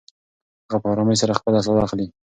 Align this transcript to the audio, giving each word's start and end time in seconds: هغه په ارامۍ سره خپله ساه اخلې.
هغه 0.67 0.77
په 0.83 0.87
ارامۍ 0.93 1.15
سره 1.21 1.37
خپله 1.39 1.59
ساه 1.65 1.79
اخلې. 1.85 2.05